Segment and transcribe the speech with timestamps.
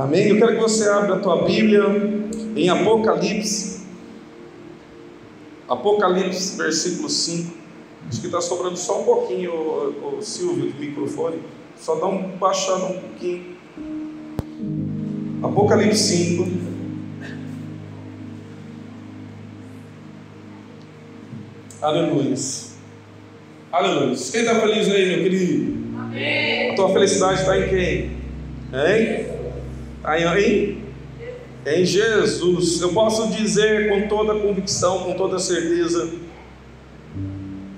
[0.00, 0.28] Amém?
[0.28, 1.84] Eu quero que você abra a tua Bíblia
[2.56, 3.80] em Apocalipse.
[5.68, 7.52] Apocalipse, versículo 5.
[8.08, 11.40] Acho que está sobrando só um pouquinho, o, o Silvio, do microfone.
[11.78, 13.56] Só dá um baixando um pouquinho.
[15.42, 16.48] Apocalipse 5.
[21.82, 22.34] Aleluia.
[23.70, 24.16] Aleluia.
[24.16, 25.98] Quem está feliz aí, meu querido?
[25.98, 26.70] Amém.
[26.70, 28.20] A tua felicidade está em quem?
[28.72, 29.29] Hein?
[30.00, 30.78] Está em,
[31.66, 32.80] em Jesus.
[32.80, 36.10] Eu posso dizer com toda convicção, com toda certeza,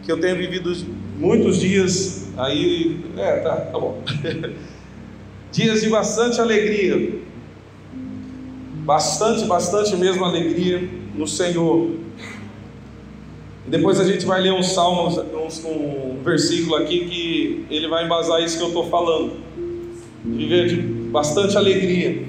[0.05, 0.73] que eu tenho vivido
[1.19, 3.05] muitos dias aí.
[3.17, 4.01] É, tá, tá bom.
[5.51, 7.21] dias de bastante alegria.
[8.85, 11.91] Bastante, bastante mesmo alegria no Senhor.
[13.67, 18.41] Depois a gente vai ler um salmo, um, um versículo aqui que ele vai embasar
[18.43, 19.33] isso que eu estou falando.
[20.25, 22.25] Viver de bastante alegria.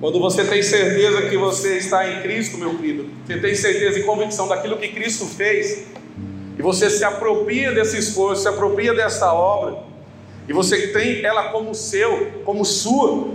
[0.00, 4.02] Quando você tem certeza que você está em Cristo, meu querido, você tem certeza e
[4.02, 5.86] convicção daquilo que Cristo fez,
[6.58, 9.78] e você se apropria desse esforço, se apropria dessa obra,
[10.48, 13.28] e você tem ela como seu, como sua,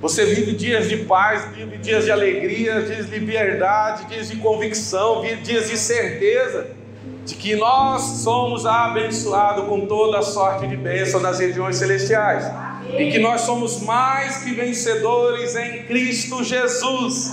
[0.00, 5.22] você vive dias de paz, vive dias de alegria, dias de liberdade, dias de convicção,
[5.42, 6.79] dias de certeza
[7.24, 12.50] de que nós somos abençoados com toda a sorte de bênção nas regiões celestiais.
[12.98, 17.32] E que nós somos mais que vencedores em Cristo Jesus.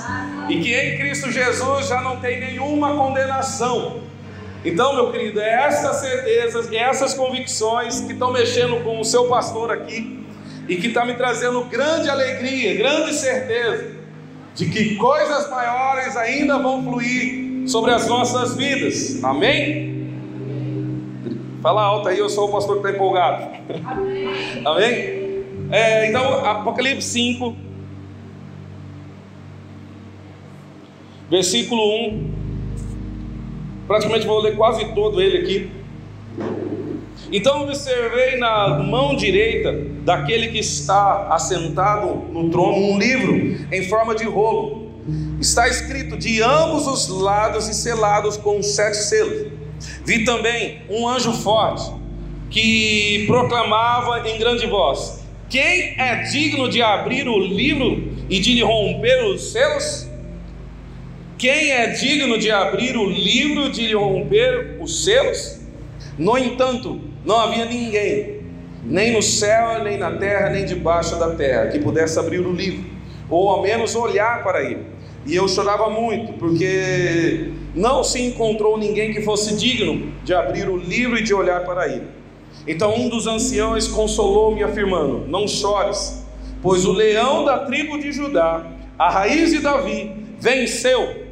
[0.49, 4.01] E que em Cristo Jesus já não tem nenhuma condenação.
[4.63, 9.25] Então, meu querido, é essas certezas, é essas convicções que estão mexendo com o seu
[9.27, 10.25] pastor aqui
[10.67, 13.95] e que está me trazendo grande alegria, grande certeza
[14.53, 19.23] de que coisas maiores ainda vão fluir sobre as nossas vidas.
[19.23, 20.07] Amém?
[21.61, 23.43] Fala alto aí, eu sou o pastor que está empolgado.
[24.65, 25.43] Amém?
[25.69, 27.55] É, então, Apocalipse 5,
[31.29, 32.33] versículo 1.
[33.87, 35.71] Praticamente vou ler quase todo ele aqui.
[37.31, 39.73] Então observei na mão direita
[40.03, 44.86] daquele que está assentado no trono um livro em forma de rolo.
[45.39, 49.51] Está escrito de ambos os lados e selados com sete selos.
[50.03, 51.91] Vi também um anjo forte
[52.49, 58.63] que proclamava em grande voz: Quem é digno de abrir o livro e de lhe
[58.63, 60.07] romper os selos?
[61.37, 65.59] Quem é digno de abrir o livro e de lhe romper os selos?
[66.17, 68.41] No entanto, não havia ninguém,
[68.83, 72.89] nem no céu, nem na terra, nem debaixo da terra, que pudesse abrir o livro,
[73.29, 74.96] ou ao menos olhar para ele.
[75.27, 80.77] E eu chorava muito, porque não se encontrou ninguém que fosse digno de abrir o
[80.77, 82.07] livro e de olhar para ele.
[82.65, 86.25] Então um dos anciãos consolou-me, afirmando: Não chores,
[86.61, 88.65] pois o leão da tribo de Judá,
[88.97, 91.27] a raiz de Davi, venceu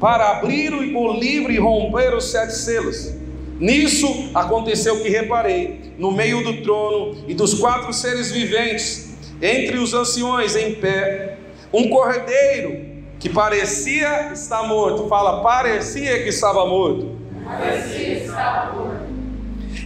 [0.00, 3.14] para abrir o livro e romper os sete selos.
[3.60, 9.94] Nisso aconteceu que reparei, no meio do trono e dos quatro seres viventes, entre os
[9.94, 11.38] anciões em pé,
[11.72, 15.08] um cordeiro que parecia estar morto.
[15.08, 17.16] Fala, parecia que estava morto.
[17.44, 19.02] Parecia que estava morto.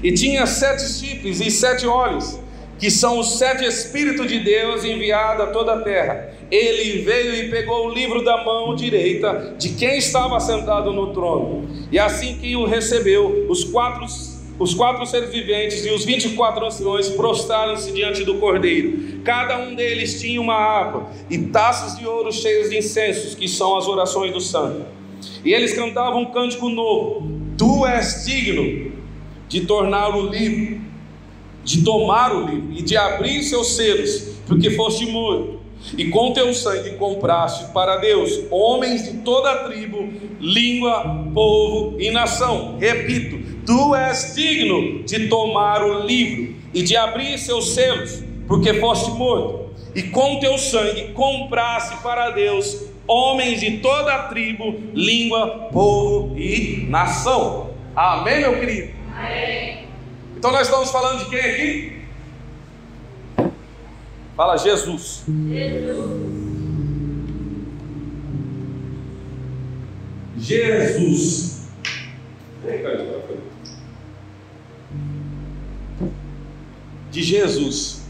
[0.02, 2.38] E tinha sete chifres e sete olhos,
[2.78, 7.50] que são os sete Espíritos de Deus enviados a toda a terra ele veio e
[7.50, 11.68] pegou o livro da mão direita de quem estava sentado no trono.
[11.90, 14.06] E assim que o recebeu, os quatro,
[14.58, 19.20] os quatro seres viventes e os vinte e quatro anciões prostraram-se diante do cordeiro.
[19.22, 23.76] Cada um deles tinha uma harpa e taças de ouro cheias de incensos, que são
[23.76, 24.86] as orações do santo.
[25.44, 28.92] E eles cantavam um cântico novo: Tu és digno
[29.48, 30.80] de tornar o livro,
[31.62, 36.52] de tomar o livro e de abrir seus selos, porque foste morto e com teu
[36.54, 40.08] sangue compraste para Deus homens de toda a tribo,
[40.40, 42.76] língua, povo e nação.
[42.78, 49.10] Repito, tu és digno de tomar o livro e de abrir seus selos, porque foste
[49.10, 49.66] morto.
[49.94, 56.86] E com teu sangue compraste para Deus homens de toda a tribo, língua, povo e
[56.88, 57.70] nação.
[57.94, 58.92] Amém, meu querido?
[59.16, 59.86] Amém.
[60.36, 61.96] Então nós estamos falando de quem aqui?
[64.36, 65.24] Fala Jesus.
[65.26, 66.46] Jesus.
[70.38, 71.56] Jesus.
[77.16, 78.02] De Jesus.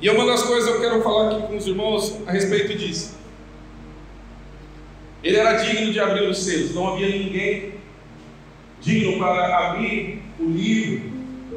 [0.00, 3.16] E uma das coisas que eu quero falar aqui com os irmãos a respeito disso.
[5.20, 7.72] Ele era digno de abrir os selos, não havia ninguém
[8.80, 11.10] digno para abrir o livro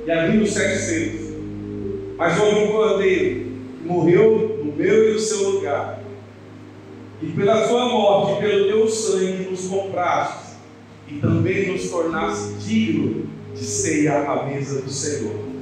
[0.04, 1.36] e abrir os sete selos.
[2.18, 3.46] Mas houve um cordeiro
[5.16, 6.02] o seu lugar.
[7.22, 10.56] E pela sua morte, pelo teu sangue, nos compraste
[11.08, 15.57] e também nos tornaste digno de ceiar a mesa do Senhor.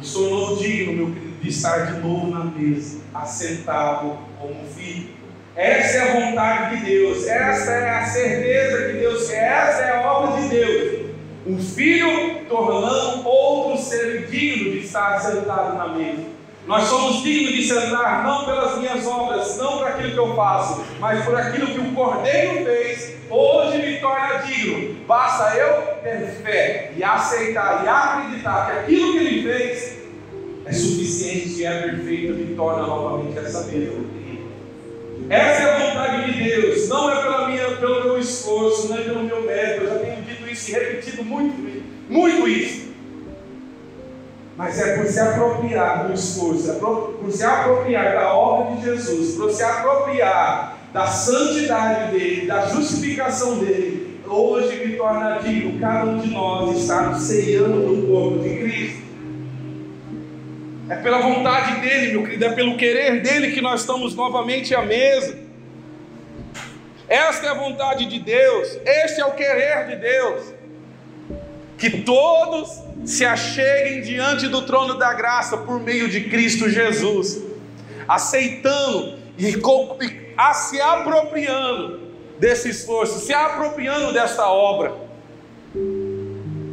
[0.00, 5.10] Nos tornou digno, meu querido, de estar de novo na mesa, assentado como filho.
[5.54, 9.90] Essa é a vontade de Deus, essa é a certeza que Deus quer, essa é
[9.98, 11.10] a obra de Deus.
[11.46, 16.30] Um filho tornando outro ser digno de estar sentado na mesa.
[16.66, 20.82] Nós somos dignos de sentar não pelas minhas obras, não por aquilo que eu faço,
[20.98, 24.94] mas por aquilo que o Cordeiro fez, hoje me torna digno.
[25.06, 29.89] Basta eu ter fé e aceitar e acreditar que aquilo que ele fez
[30.64, 34.04] é suficiente e é perfeito, me torna novamente essa mesma.
[35.28, 39.02] Essa é a vontade de Deus, não é pela minha, pelo meu esforço, não é
[39.02, 39.84] pelo meu mérito.
[39.84, 41.54] Eu já tenho dito isso e repetido muito,
[42.08, 42.90] muito isso
[44.60, 49.34] mas é por se apropriar do esforço, é por se apropriar da obra de Jesus,
[49.34, 56.18] por se apropriar da santidade dele, da justificação dele, hoje me torna digno cada um
[56.18, 59.09] de nós estar ceando no corpo de Cristo.
[60.90, 64.82] É pela vontade dele, meu querido, é pelo querer dele que nós estamos novamente à
[64.82, 65.38] mesa.
[67.08, 70.52] Esta é a vontade de Deus, este é o querer de Deus.
[71.78, 77.40] Que todos se acheguem diante do trono da graça por meio de Cristo Jesus,
[78.08, 79.52] aceitando e
[80.54, 82.00] se apropriando
[82.40, 85.09] desse esforço, se apropriando dessa obra.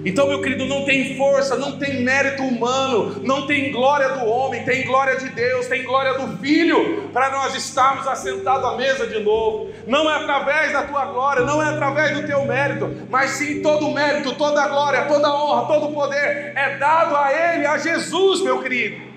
[0.05, 4.63] Então, meu querido, não tem força, não tem mérito humano, não tem glória do homem,
[4.63, 9.19] tem glória de Deus, tem glória do Filho, para nós estarmos assentados à mesa de
[9.19, 9.69] novo.
[9.85, 13.88] Não é através da tua glória, não é através do teu mérito, mas sim todo
[13.88, 17.65] o mérito, toda a glória, toda a honra, todo o poder é dado a Ele,
[17.65, 19.07] a Jesus, meu querido.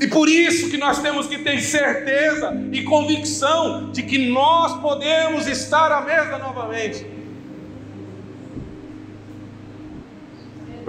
[0.00, 5.46] E por isso que nós temos que ter certeza e convicção de que nós podemos
[5.46, 7.19] estar à mesa novamente.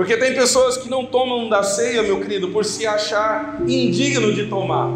[0.01, 4.47] Porque tem pessoas que não tomam da ceia, meu querido, por se achar indigno de
[4.47, 4.89] tomar.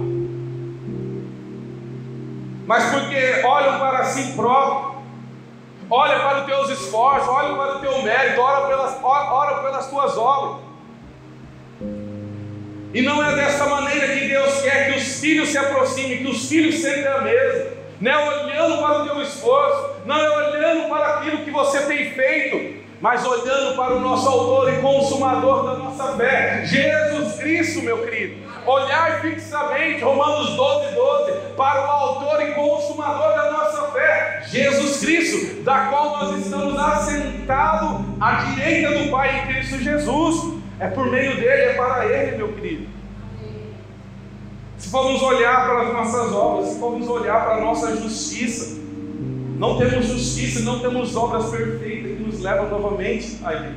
[2.65, 5.03] Mas porque olham para si próprio,
[5.91, 10.17] olham para os teus esforços, olham para o teu mérito, olham pelas, olham pelas tuas
[10.17, 10.63] obras.
[12.91, 16.49] E não é dessa maneira que Deus quer que os filhos se aproximem, que os
[16.49, 17.77] filhos sentem a mesa.
[18.01, 22.09] Não é olhando para o teu esforço, não é olhando para aquilo que você tem
[22.09, 27.99] feito, mas olhando para o nosso autor e consumador da nossa fé, Jesus Cristo, meu
[27.99, 28.37] querido.
[28.65, 35.61] Olhar fixamente, Romanos 12, 12, para o autor e consumador da nossa fé, Jesus Cristo,
[35.61, 40.55] da qual nós estamos assentados à direita do Pai em Cristo Jesus.
[40.79, 42.87] É por meio dele, é para ele, meu querido.
[44.79, 48.81] Se formos olhar para as nossas obras, se formos olhar para a nossa justiça,
[49.59, 52.14] não temos justiça, não temos obras perfeitas
[52.45, 53.75] levam novamente a Ele.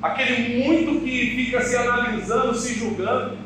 [0.00, 3.38] Aquele muito que fica se analisando, se julgando,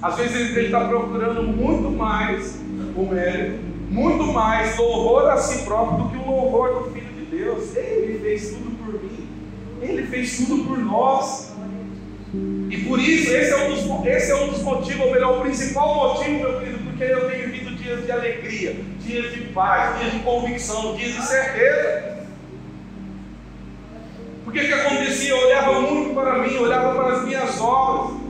[0.00, 2.60] às vezes ele está procurando muito mais
[2.96, 3.60] o mérito,
[3.90, 7.76] muito mais louvor a si próprio do que o louvor do Filho de Deus.
[7.76, 9.28] Ele fez tudo por mim,
[9.80, 11.54] ele fez tudo por nós.
[12.68, 15.42] E por isso, esse é um dos, esse é um dos motivos, ou melhor, o
[15.42, 20.12] principal motivo, meu querido, porque eu tenho vivido dias de alegria, dias de paz, dias
[20.12, 22.16] de convicção, dias de certeza.
[24.44, 25.30] O que, que acontecia?
[25.30, 28.20] Eu olhava muito para mim, olhava para as minhas obras,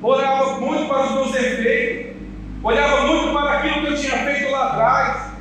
[0.00, 2.16] olhava muito para os meus defeitos,
[2.62, 5.36] olhava muito para aquilo que eu tinha feito lá atrás.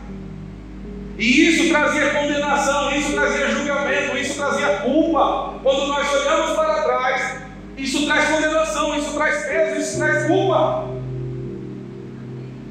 [1.17, 5.53] E isso trazia condenação, isso trazia julgamento, isso trazia culpa.
[5.63, 7.41] Quando nós olhamos para trás,
[7.77, 10.94] isso traz condenação, isso traz peso, isso traz culpa.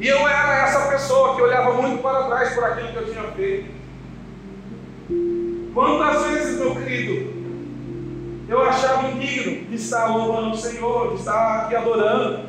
[0.05, 3.23] E eu era essa pessoa que olhava muito para trás por aquilo que eu tinha
[3.33, 3.71] feito.
[5.73, 7.33] Quantas vezes, meu querido,
[8.47, 12.41] eu achava indigno de estar louvando o Senhor, de estar aqui adorando.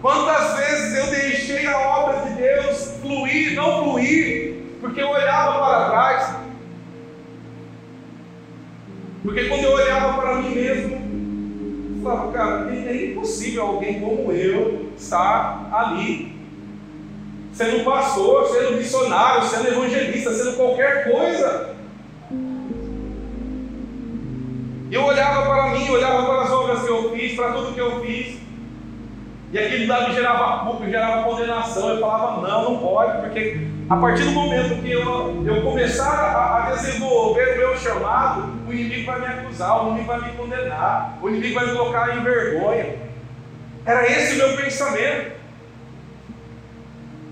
[0.00, 5.90] Quantas vezes eu deixei a obra de Deus fluir, não fluir, porque eu olhava para
[5.90, 6.36] trás.
[9.22, 10.95] Porque quando eu olhava para mim mesmo,
[12.06, 16.36] falava, cara, é impossível alguém como eu está ali.
[17.52, 21.74] Sendo pastor, sendo missionário, sendo evangelista, sendo qualquer coisa.
[24.90, 28.00] Eu olhava para mim, olhava para as obras que eu fiz, para tudo que eu
[28.00, 28.38] fiz.
[29.52, 31.88] E aquilo lá me gerava culpa, gerava condenação.
[31.88, 36.66] Eu falava, não, não pode, porque A partir do momento que eu, eu começar a,
[36.66, 41.18] a desenvolver o meu chamado, o inimigo vai me acusar, o inimigo vai me condenar,
[41.22, 42.96] o inimigo vai me colocar em vergonha.
[43.84, 45.36] Era esse o meu pensamento.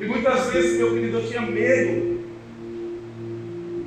[0.00, 2.22] E muitas vezes, meu querido, eu tinha medo.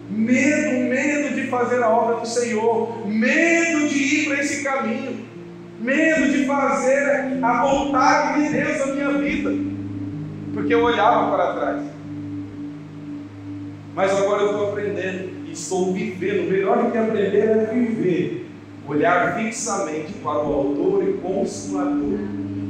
[0.10, 5.26] Medo, medo de fazer a obra do Senhor, medo de ir para esse caminho,
[5.80, 9.52] medo de fazer a vontade de Deus na minha vida,
[10.54, 11.97] porque eu olhava para trás.
[13.98, 16.52] Mas agora eu estou aprendendo e estou vivendo.
[16.52, 18.46] Melhor do que aprender é viver.
[18.88, 22.20] Olhar fixamente para o autor e consumador.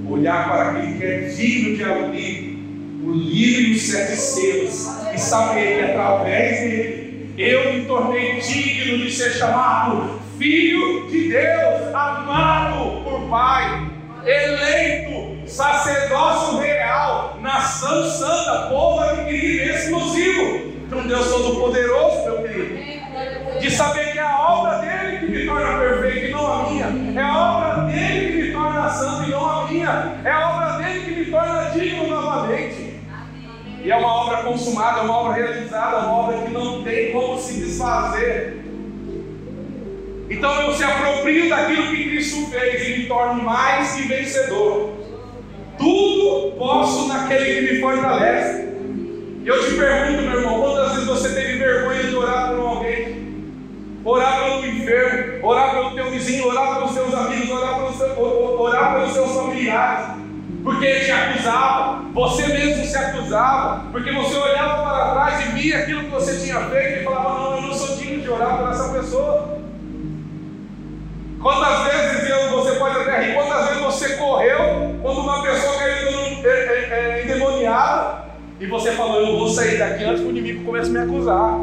[0.09, 2.57] Olhar para aquele que é digno de abrir
[3.03, 4.87] o livro e os sete selos.
[5.13, 11.93] E saber que através dele eu me tornei digno de ser chamado Filho de Deus,
[11.93, 13.91] amado por Pai,
[14.25, 23.59] eleito, sacerdócio real, nação santa, povo adquirido e exclusivo para um Deus Todo-Poderoso, meu querido.
[23.59, 27.19] De saber que é a obra dele que me torna perfeito e não a minha.
[27.19, 30.21] É a obra dele que me torna santo e não a minha.
[30.23, 32.97] É a obra dele que me torna digno novamente.
[33.83, 37.39] E é uma obra consumada, é uma obra realizada, uma obra que não tem como
[37.39, 38.63] se desfazer.
[40.29, 44.93] Então eu se aproprio daquilo que Cristo fez e me torno mais que vencedor.
[45.77, 48.66] Tudo posso naquele que me fortalece.
[49.47, 53.27] Eu te pergunto, meu irmão, quantas vezes você teve vergonha de orar por alguém?
[54.03, 58.21] Orar pelo enfermo, orar pelo teu vizinho, orar pelos seus amigos, orar pelos, seu,
[58.59, 60.07] orar pelos seus familiares,
[60.61, 66.03] porque te acusava, você mesmo se acusava, porque você olhava para trás e via aquilo
[66.03, 68.91] que você tinha feito e falava: Não, eu não sou digno de orar por essa
[68.99, 69.59] pessoa.
[71.41, 76.09] Quantas vezes eu, você pode até rir, quantas vezes você correu quando uma pessoa caiu
[76.43, 78.26] é, é, é, endemoniada
[78.59, 81.59] e você falou, eu vou sair daqui antes que o inimigo comece a me acusar.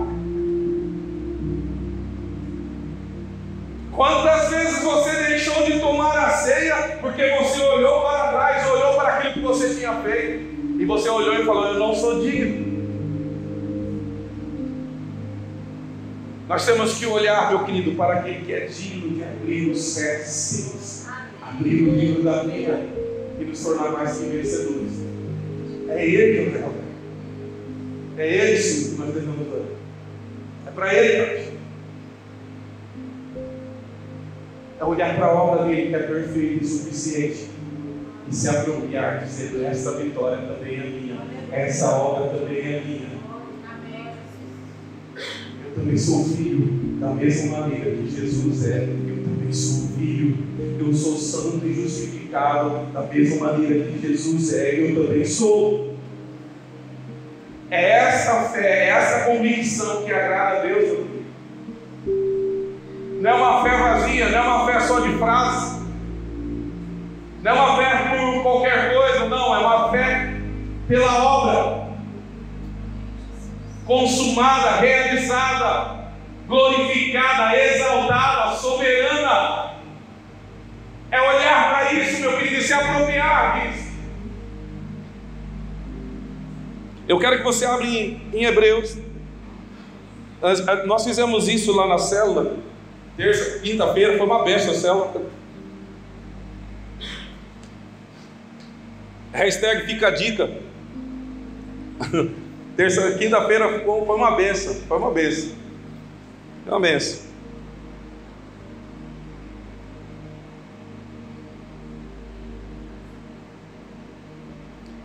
[3.91, 9.09] Quantas vezes você deixou de tomar a ceia porque você olhou para trás, olhou para
[9.15, 12.75] aquilo que você tinha feito e você olhou e falou: Eu não sou digno.
[16.49, 20.29] Nós temos que olhar, meu querido, para aquele que é digno de abrir os sete
[20.29, 21.07] selos,
[21.41, 22.87] abrir o livro da vida
[23.41, 24.93] e nos tornar mais que vencedores.
[25.89, 26.84] É Ele que eu
[28.17, 29.67] é Ele sim que nós devemos orar.
[30.67, 31.55] É para Ele, Pai.
[34.81, 37.51] É olhar para a obra dele que é perfeita e suficiente
[38.29, 43.15] e se apropriar, dizendo: essa vitória também é minha, essa obra também é minha.
[45.65, 50.45] Eu também sou filho, da mesma maneira que Jesus é, eu também sou filho.
[50.79, 55.94] Eu sou santo e justificado, da mesma maneira que Jesus é, eu também sou.
[57.75, 61.07] É essa fé, é essa convicção que agrada a Deus.
[63.21, 65.83] Não é uma fé vazia, não é uma fé só de frase.
[67.43, 70.35] Não é uma fé por qualquer coisa, não, é uma fé
[70.87, 71.89] pela obra
[73.85, 76.11] consumada, realizada,
[76.47, 79.75] glorificada, exaltada, soberana.
[81.11, 83.74] É olhar para isso, meu querido, e se apropriar disso.
[87.09, 88.97] Eu quero que você abra em, em Hebreus.
[90.87, 92.57] Nós fizemos isso lá na célula,
[93.17, 95.23] terça, quinta-feira, foi uma besta a célula.
[99.33, 100.51] Hashtag fica a dica.
[102.77, 105.53] Terça, quinta-feira foi uma benção, foi uma benção.
[106.65, 107.34] Foi uma benção.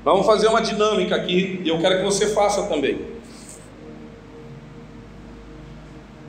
[0.10, 3.00] Vamos fazer uma dinâmica aqui e eu quero que você faça também.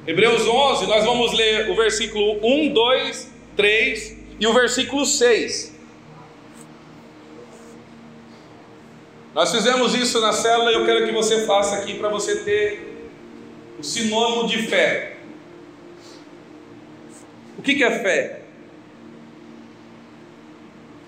[0.06, 5.74] Hebreus 11, nós vamos ler o versículo 1, 2, 3 e o versículo 6.
[9.34, 13.08] Nós fizemos isso na célula e eu quero que você faça aqui para você ter
[13.78, 15.16] o sinônimo de fé.
[17.56, 18.39] O que é fé?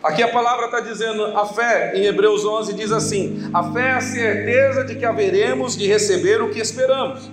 [0.03, 3.93] Aqui a palavra está dizendo, a fé, em Hebreus 11, diz assim: a fé é
[3.93, 7.31] a certeza de que haveremos de receber o que esperamos,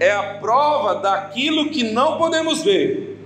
[0.00, 3.16] é a prova daquilo que não podemos ver,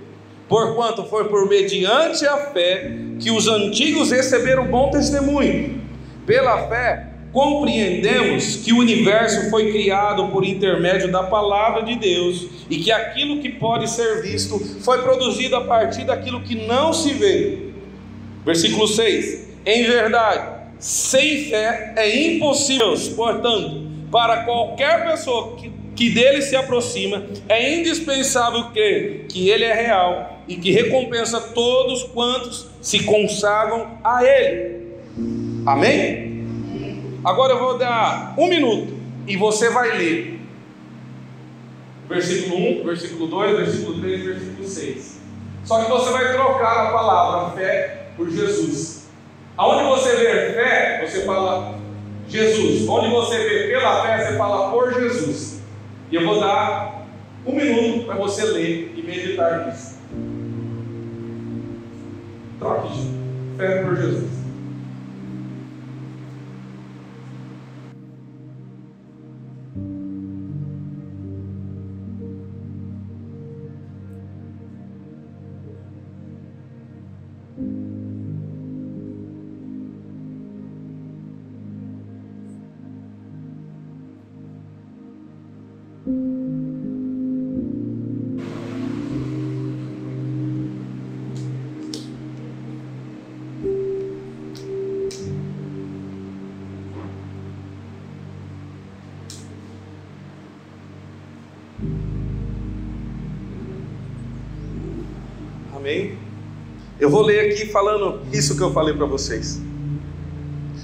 [0.47, 5.81] porquanto foi por mediante a fé que os antigos receberam bom testemunho.
[6.27, 12.77] Pela fé, compreendemos que o universo foi criado por intermédio da palavra de Deus e
[12.77, 17.72] que aquilo que pode ser visto foi produzido a partir daquilo que não se vê.
[18.45, 26.41] Versículo 6: Em verdade, sem fé é impossível, portanto, para qualquer pessoa que, que dele
[26.41, 33.03] se aproxima, é indispensável crer que ele é real e que recompensa todos quantos se
[33.03, 34.83] consagram a ele.
[35.65, 36.33] Amém?
[37.23, 38.93] Agora eu vou dar um minuto
[39.25, 40.39] e você vai ler
[42.09, 45.21] versículo 1, versículo 2, versículo 3, versículo 6.
[45.63, 49.07] Só que você vai trocar a palavra fé por Jesus.
[49.57, 51.75] Aonde você vê fé, você fala
[52.27, 52.87] Jesus.
[52.87, 55.61] Onde você vê pela fé, você fala por Jesus.
[56.11, 57.05] E eu vou dar
[57.45, 59.97] um minuto para você ler e meditar nisso.
[62.59, 63.11] Troque,
[63.57, 64.42] fé por Jesus.
[105.83, 106.17] Amém?
[106.97, 109.61] Eu vou ler aqui falando isso que eu falei para vocês.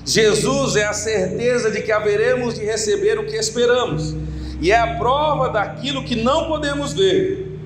[0.05, 4.13] Jesus é a certeza de que haveremos de receber o que esperamos,
[4.59, 7.57] e é a prova daquilo que não podemos ver.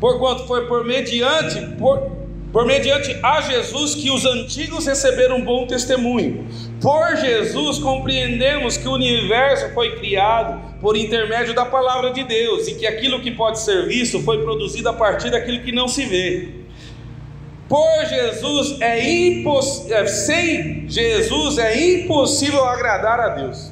[0.00, 2.10] Porquanto foi por mediante, por,
[2.50, 6.46] por mediante a Jesus que os antigos receberam um bom testemunho.
[6.80, 12.74] Por Jesus compreendemos que o universo foi criado por intermédio da palavra de Deus, e
[12.74, 16.48] que aquilo que pode ser visto foi produzido a partir daquilo que não se vê.
[17.68, 23.70] Por Jesus é impossível, é, sem Jesus é impossível agradar a Deus.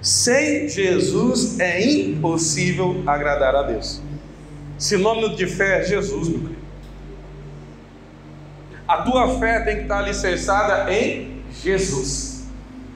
[0.00, 4.00] Sem Jesus é impossível agradar a Deus.
[4.78, 6.56] Sinônimo de fé é Jesus, meu querido.
[8.88, 12.32] A tua fé tem que estar alicerçada em Jesus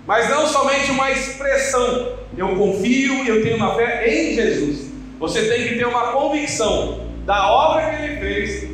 [0.07, 2.16] mas não somente uma expressão.
[2.37, 4.90] Eu confio e eu tenho uma fé em Jesus.
[5.18, 8.70] Você tem que ter uma convicção da obra que ele fez,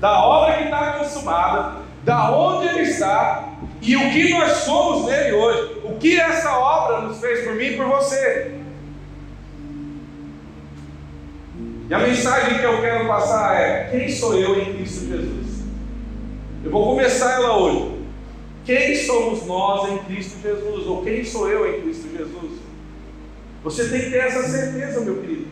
[0.00, 5.32] da obra que está consumada, da onde ele está e o que nós somos nele
[5.32, 5.80] hoje.
[5.84, 8.54] O que essa obra nos fez por mim e por você.
[11.88, 15.64] E a mensagem que eu quero passar é: quem sou eu em Cristo Jesus?
[16.64, 17.94] Eu vou começar ela hoje.
[18.64, 20.86] Quem somos nós em Cristo Jesus?
[20.86, 22.63] Ou quem sou eu em Cristo Jesus?
[23.64, 25.46] Você tem que ter essa certeza, meu querido.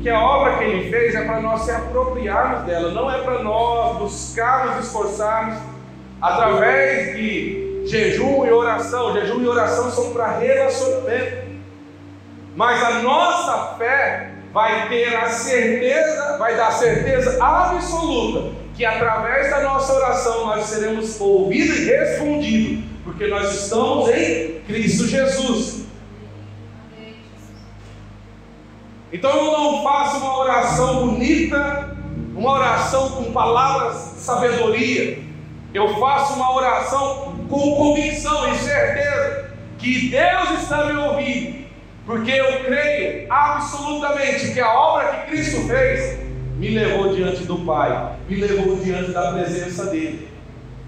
[0.00, 3.42] Que a obra que ele fez é para nós se apropriarmos dela, não é para
[3.42, 5.58] nós buscarmos, esforçarmos
[6.22, 9.12] através de jejum e oração.
[9.12, 11.50] Jejum e oração são para relacionamento.
[12.54, 19.60] Mas a nossa fé vai ter a certeza, vai dar certeza absoluta que através da
[19.62, 25.89] nossa oração nós seremos ouvidos e respondidos, porque nós estamos em Cristo Jesus.
[29.12, 31.96] Então eu não faço uma oração bonita,
[32.34, 35.18] uma oração com palavras de sabedoria.
[35.74, 41.64] Eu faço uma oração com convicção e certeza que Deus está me ouvindo,
[42.06, 46.20] porque eu creio absolutamente que a obra que Cristo fez
[46.56, 50.28] me levou diante do Pai, me levou diante da presença dele.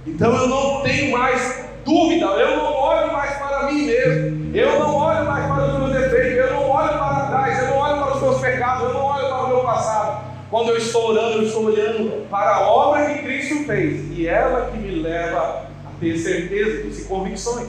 [0.07, 4.95] Então eu não tenho mais dúvida, eu não olho mais para mim mesmo, eu não
[4.97, 8.15] olho mais para os meus defeitos, eu não olho para trás, eu não olho para
[8.15, 10.25] os meus pecados, eu não olho para o meu passado.
[10.53, 14.71] Quando eu estou orando, eu estou olhando para a obra que Cristo fez, e ela
[14.71, 17.69] que me leva a ter certeza e convicções.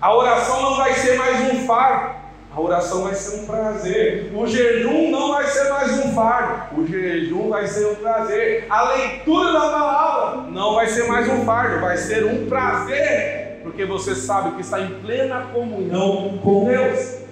[0.00, 2.16] A oração não vai ser mais um fardo,
[2.52, 4.32] a oração vai ser um prazer.
[4.34, 6.80] O jejum não vai ser mais um fardo.
[6.80, 8.66] O jejum vai ser um prazer.
[8.68, 13.60] A leitura da palavra não vai ser mais um fardo, vai ser um prazer.
[13.62, 17.23] Porque você sabe que está em plena comunhão com Deus.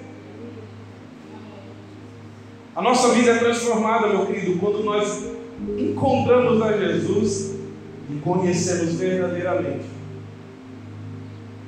[2.83, 5.31] Nossa vida é transformada, meu querido, quando nós
[5.79, 7.55] encontramos a Jesus
[8.11, 9.85] e conhecemos verdadeiramente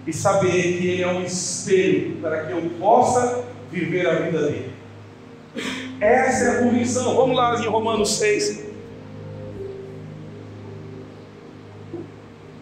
[0.07, 4.72] e saber que Ele é um espelho para que eu possa viver a vida dele.
[6.00, 7.14] Essa é a convicção.
[7.14, 8.64] Vamos lá em Romanos 6.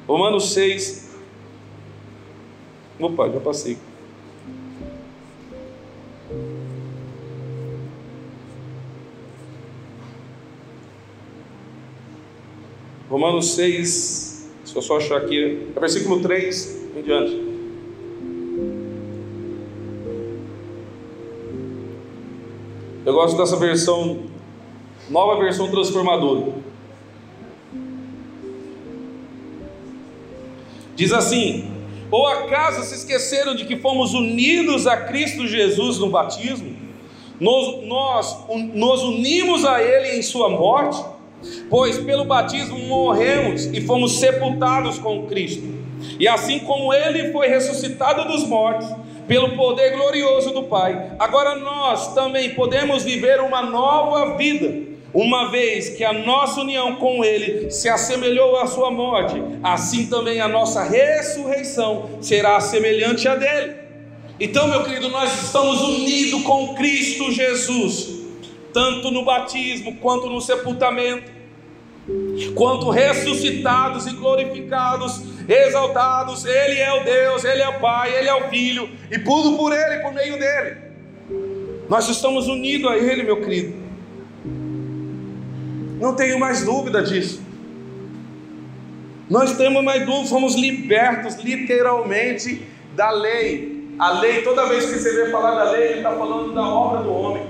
[0.07, 1.11] Romanos 6.
[3.01, 3.79] Opa, já passei.
[13.13, 15.67] Romanos 6, se eu só achar aqui, né?
[15.77, 17.53] é versículo 3 em diante.
[23.05, 24.23] Eu gosto dessa versão,
[25.11, 26.55] nova versão transformadora.
[30.97, 31.71] Diz assim:
[32.11, 36.75] Ou acaso se esqueceram de que fomos unidos a Cristo Jesus no batismo?
[37.39, 38.39] Nós, nós
[38.73, 41.12] nos unimos a Ele em Sua morte?
[41.69, 45.63] Pois pelo batismo morremos e fomos sepultados com Cristo.
[46.19, 48.89] E assim como Ele foi ressuscitado dos mortos,
[49.27, 55.91] pelo poder glorioso do Pai, agora nós também podemos viver uma nova vida uma vez
[55.91, 60.83] que a nossa união com Ele se assemelhou à sua morte, assim também a nossa
[60.83, 63.77] ressurreição será semelhante à dele.
[64.41, 68.23] Então, meu querido, nós estamos unidos com Cristo Jesus,
[68.73, 71.31] tanto no batismo quanto no sepultamento,
[72.51, 76.45] quanto ressuscitados e glorificados, exaltados.
[76.45, 79.73] Ele é o Deus, Ele é o Pai, Ele é o Filho, e tudo por
[79.73, 80.77] Ele, por meio dele.
[81.89, 83.75] Nós estamos unidos a Ele, meu querido.
[86.01, 87.41] Não tenho mais dúvida disso.
[89.31, 92.63] Nós temos mais dúvida, fomos libertos literalmente
[92.95, 93.95] da lei.
[93.99, 97.03] A lei, toda vez que você vê falar da lei, ele está falando da obra
[97.03, 97.47] do homem,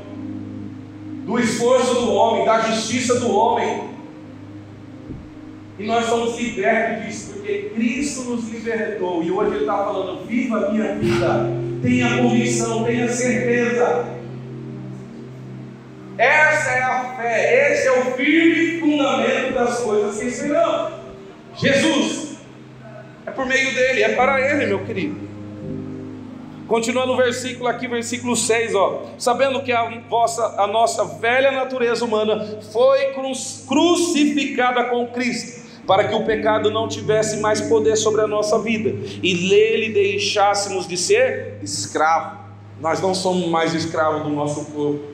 [1.24, 3.91] do esforço do homem, da justiça do homem.
[5.83, 9.23] E nós somos libertos disso, porque Cristo nos libertou.
[9.23, 11.51] E hoje Ele está falando: viva a minha vida,
[11.83, 14.23] tenha convicção, tenha certeza
[16.18, 20.92] essa é a fé, esse é o firme fundamento das coisas que esperamos.
[21.57, 22.37] Jesus,
[23.27, 25.33] é por meio dele, é para ele, meu querido.
[26.68, 29.03] Continuando o versículo aqui, versículo 6, ó.
[29.18, 33.14] Sabendo que a, vossa, a nossa velha natureza humana foi
[33.66, 38.95] crucificada com Cristo, para que o pecado não tivesse mais poder sobre a nossa vida,
[39.23, 42.38] e nele deixássemos de ser escravo.
[42.81, 45.12] Nós não somos mais escravos do nosso corpo,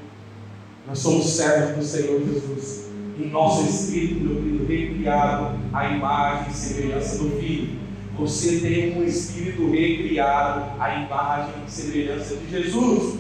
[0.87, 2.89] nós somos servos do Senhor Jesus.
[3.19, 7.79] E nosso espírito, meu filho, recriado à imagem e semelhança do Filho.
[8.17, 13.19] Você tem um espírito recriado à imagem e semelhança de Jesus.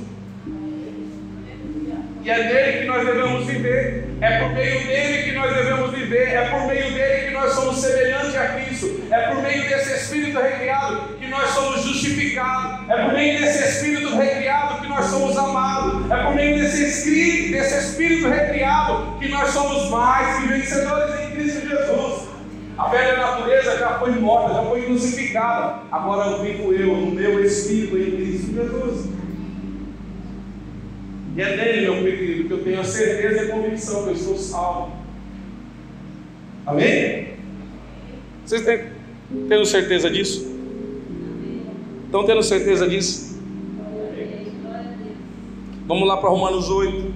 [2.24, 4.07] E é nele que nós devemos viver.
[4.20, 6.28] É por meio dele que nós devemos viver.
[6.34, 9.00] É por meio dele que nós somos semelhantes a Cristo.
[9.10, 12.88] É por meio desse Espírito recriado que nós somos justificados.
[12.90, 16.10] É por meio desse Espírito recriado que nós somos amados.
[16.10, 21.30] É por meio desse Espírito, desse Espírito recriado que nós somos mais que vencedores em
[21.36, 22.28] Cristo Jesus.
[22.76, 25.82] A velha natureza já foi morta, já foi crucificada.
[25.92, 29.17] Agora vivo eu, no meu Espírito em Cristo Jesus.
[31.38, 34.14] E é nele, meu querido, que eu tenho a certeza e a convicção que eu
[34.14, 34.96] estou salvo.
[36.66, 37.28] Amém?
[38.44, 38.86] Vocês têm,
[39.48, 40.52] têm certeza disso?
[42.06, 43.40] Estão tendo certeza disso?
[45.86, 47.14] Vamos lá para Romanos 8.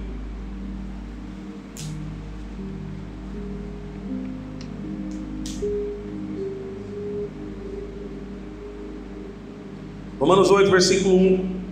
[10.17, 11.62] Romanos 8, versículo 1.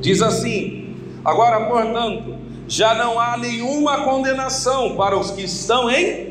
[0.00, 6.30] Diz assim: Agora, portanto, já não há nenhuma condenação para os que estão em.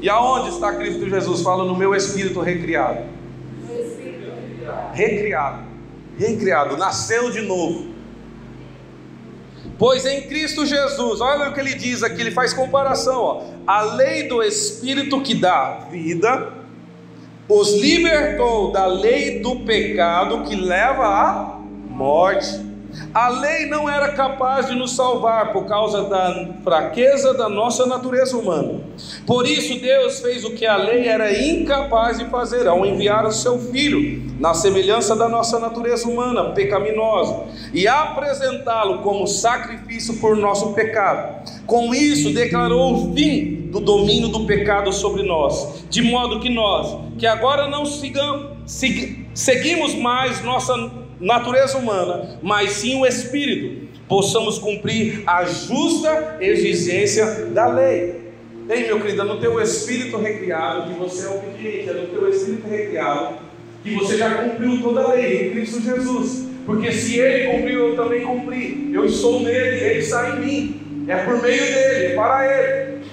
[0.00, 1.42] E aonde está Cristo Jesus?
[1.42, 3.00] Fala no meu espírito recriado.
[4.92, 5.64] Recriado.
[6.18, 6.76] Recriado.
[6.76, 7.96] Nasceu de novo.
[9.78, 13.42] Pois em Cristo Jesus, olha o que ele diz aqui, ele faz comparação, ó.
[13.66, 16.52] A lei do Espírito que dá vida
[17.48, 21.55] os libertou da lei do pecado que leva à
[21.96, 22.76] morte.
[23.12, 28.36] A lei não era capaz de nos salvar por causa da fraqueza da nossa natureza
[28.36, 28.80] humana.
[29.26, 33.32] Por isso, Deus fez o que a lei era incapaz de fazer ao enviar o
[33.32, 40.72] seu Filho, na semelhança da nossa natureza humana pecaminosa, e apresentá-lo como sacrifício por nosso
[40.72, 41.50] pecado.
[41.66, 46.96] Com isso, declarou o fim do domínio do pecado sobre nós, de modo que nós,
[47.18, 48.46] que agora não sigamos,
[49.34, 57.66] seguimos mais nossa natureza humana, mas sim o espírito, possamos cumprir a justa exigência da
[57.66, 58.26] lei.
[58.68, 62.28] Ei, meu querido, é no teu espírito recriado que você é obediente, é no teu
[62.28, 63.38] espírito recriado
[63.82, 66.46] que você já cumpriu toda a lei em Cristo Jesus.
[66.66, 68.90] Porque se ele cumpriu, eu também cumpri.
[68.92, 71.06] Eu estou nele, ele está em mim.
[71.06, 73.04] É por meio dele, é para ele.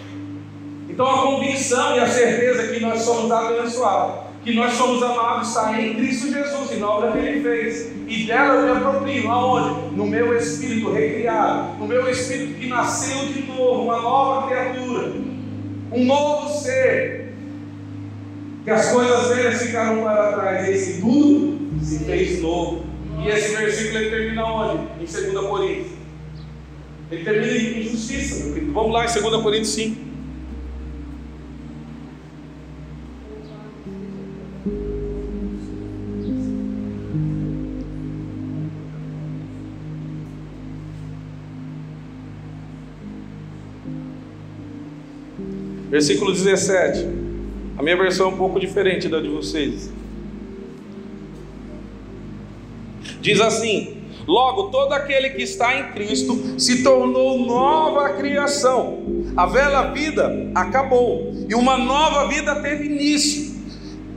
[0.89, 5.79] Então a convicção e a certeza que nós somos abençoados que nós somos amados está
[5.79, 7.91] em Cristo Jesus e na obra que Ele fez.
[8.07, 9.31] E dela eu me aproprio.
[9.31, 9.95] Aonde?
[9.95, 11.77] No meu espírito recriado.
[11.79, 15.13] No meu espírito que nasceu de novo, uma nova criatura.
[15.91, 17.33] Um novo ser.
[18.65, 20.67] Que as coisas velhas ficaram para trás.
[20.67, 22.83] Esse tudo se fez novo.
[23.23, 24.83] E esse versículo ele termina onde?
[24.99, 25.87] Em 2 Coríntios.
[27.09, 28.73] Ele termina em justiça, meu querido.
[28.73, 30.12] Vamos lá em 2 Coríntios 5.
[45.93, 47.07] Versículo 17.
[47.77, 49.91] A minha versão é um pouco diferente da de vocês.
[53.21, 59.03] Diz assim: Logo, todo aquele que está em Cristo se tornou nova criação.
[59.37, 63.53] A velha vida acabou e uma nova vida teve início.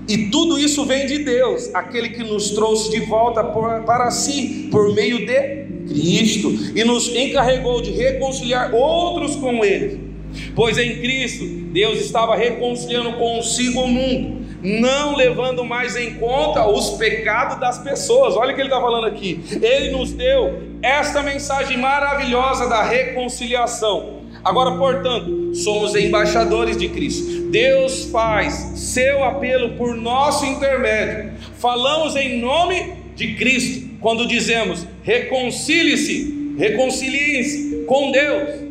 [0.08, 4.94] E tudo isso vem de Deus, aquele que nos trouxe de volta para si por
[4.94, 10.06] meio de Cristo e nos encarregou de reconciliar outros com Ele.
[10.55, 16.90] Pois em Cristo Deus estava reconciliando consigo o mundo, não levando mais em conta os
[16.90, 18.37] pecados das pessoas.
[18.37, 19.40] Olha o que ele está falando aqui.
[19.61, 24.16] Ele nos deu esta mensagem maravilhosa da reconciliação.
[24.44, 27.51] Agora, portanto, somos embaixadores de Cristo.
[27.51, 31.33] Deus faz seu apelo por nosso intermédio.
[31.59, 38.65] Falamos em nome de Cristo quando dizemos: reconcilie-se, reconciliem-se com Deus.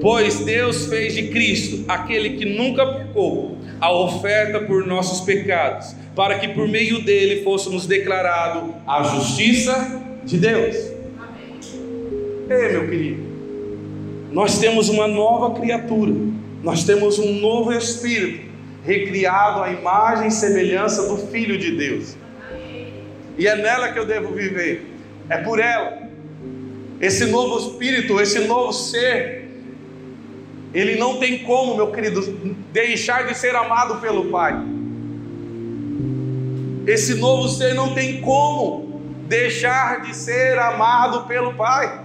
[0.00, 6.38] Pois Deus fez de Cristo, aquele que nunca pecou, a oferta por nossos pecados, para
[6.38, 10.76] que por meio dele fôssemos declarados a justiça de Deus.
[12.48, 13.22] Ei, meu querido,
[14.32, 16.14] nós temos uma nova criatura,
[16.62, 18.50] nós temos um novo espírito,
[18.84, 22.16] recriado à imagem e semelhança do Filho de Deus.
[23.38, 24.86] E é nela que eu devo viver,
[25.28, 26.00] é por ela.
[27.00, 29.39] Esse novo espírito, esse novo ser,
[30.72, 32.22] ele não tem como, meu querido,
[32.72, 34.54] deixar de ser amado pelo Pai.
[36.86, 42.04] Esse novo ser não tem como deixar de ser amado pelo Pai.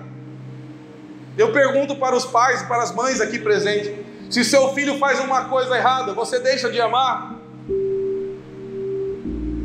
[1.37, 3.91] Eu pergunto para os pais e para as mães aqui presentes:
[4.29, 7.35] se seu filho faz uma coisa errada, você deixa de amar?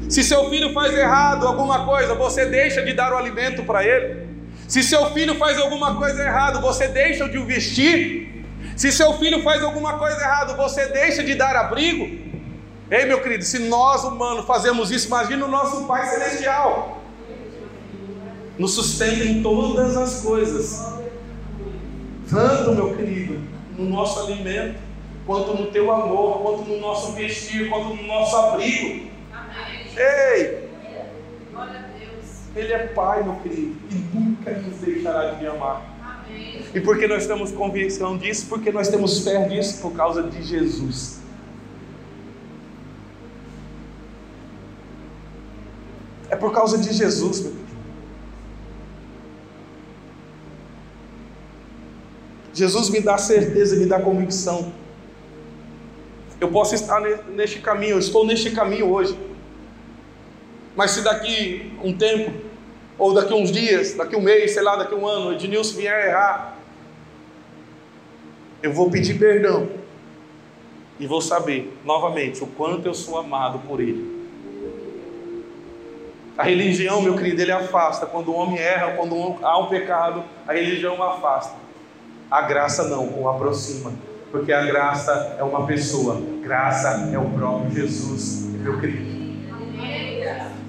[0.08, 4.28] Se seu filho faz errado alguma coisa, você deixa de dar o alimento para ele?
[4.66, 8.39] Se seu filho faz alguma coisa errada, você deixa de o vestir?
[8.80, 12.02] Se seu filho faz alguma coisa errada, você deixa de dar abrigo?
[12.90, 16.98] Ei, meu querido, se nós humanos fazemos isso, imagine o nosso Pai Celestial.
[18.58, 20.94] Nos sustenta em todas as coisas.
[22.30, 23.38] Tanto, meu querido,
[23.76, 24.80] no nosso alimento,
[25.26, 29.10] quanto no teu amor, quanto no nosso vestir, quanto no nosso abrigo.
[29.94, 30.70] Ei!
[32.56, 35.99] Ele é Pai, meu querido, e nunca nos deixará de me amar.
[36.74, 38.46] E por que nós temos convicção disso?
[38.48, 41.20] Porque nós temos fé disso por causa de Jesus.
[46.28, 47.70] É por causa de Jesus, meu Deus.
[52.54, 54.72] Jesus me dá certeza, me dá convicção.
[56.40, 59.18] Eu posso estar neste caminho, eu estou neste caminho hoje.
[60.76, 62.49] Mas se daqui um tempo
[63.00, 66.54] ou daqui uns dias, daqui um mês, sei lá, daqui um ano, Ednilson vier errar,
[68.62, 69.68] eu vou pedir perdão
[70.98, 74.20] e vou saber novamente o quanto eu sou amado por Ele.
[76.36, 78.06] A religião, meu querido, ele afasta.
[78.06, 81.54] Quando o homem erra, quando há um pecado, a religião o afasta.
[82.30, 83.92] A graça não, o aproxima.
[84.30, 89.19] Porque a graça é uma pessoa, graça é o próprio Jesus, meu querido.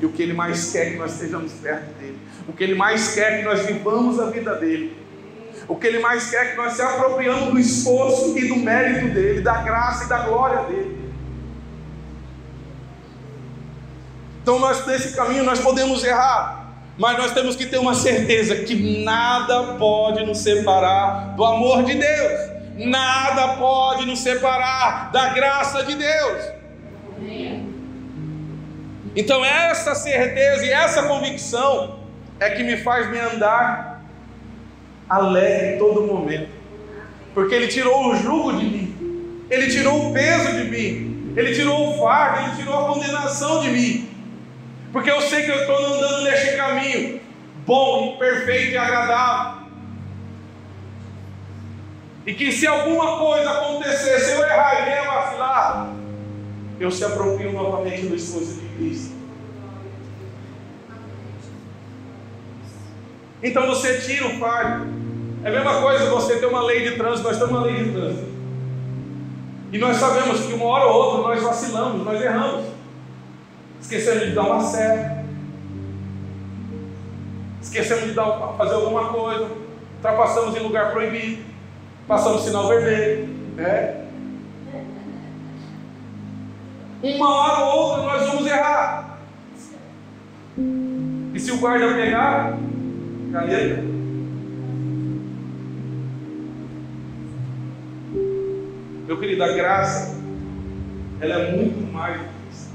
[0.02, 2.18] E o que Ele mais quer é que nós estejamos perto dele.
[2.48, 4.98] O que Ele mais quer é que nós vivamos a vida dele.
[5.68, 9.14] O que Ele mais quer é que nós se apropriamos do esforço e do mérito
[9.14, 11.02] dele, da graça e da glória dele.
[14.42, 19.04] Então, nós, nesse caminho, nós podemos errar, mas nós temos que ter uma certeza que
[19.04, 25.94] nada pode nos separar do amor de Deus, nada pode nos separar da graça de
[25.94, 26.44] Deus.
[29.16, 32.00] Então, essa certeza e essa convicção
[32.40, 34.04] é que me faz me andar
[35.10, 36.50] alegre em todo momento,
[37.34, 41.90] porque Ele tirou o jugo de mim, Ele tirou o peso de mim, Ele tirou
[41.90, 44.10] o fardo, Ele tirou a condenação de mim,
[44.94, 47.20] porque eu sei que eu estou andando neste caminho
[47.66, 49.62] bom, perfeito e agradável.
[52.26, 55.94] E que se alguma coisa acontecer, se eu errar e vacilar,
[56.82, 59.14] eu se aproprio novamente do esforço de Cristo.
[63.44, 64.88] Então você tira o fardo.
[65.44, 67.92] É a mesma coisa você ter uma lei de trânsito, nós temos uma lei de
[67.92, 68.32] trânsito.
[69.72, 72.66] E nós sabemos que uma hora ou outra nós vacilamos, nós erramos.
[73.80, 75.24] Esquecemos de dar uma seta.
[77.62, 79.48] Esquecemos de dar, fazer alguma coisa.
[79.98, 81.44] ultrapassamos em lugar proibido,
[82.08, 83.30] passamos sinal vermelho.
[83.60, 84.01] É.
[87.04, 89.18] Uma hora ou outra nós vamos errar.
[91.34, 92.60] E se o guarda pegar,
[93.32, 93.84] caneta.
[99.08, 100.16] Meu querido, a graça,
[101.20, 102.70] ela é muito mais do que isso.